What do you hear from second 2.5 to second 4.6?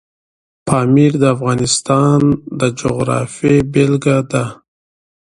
د جغرافیې بېلګه ده.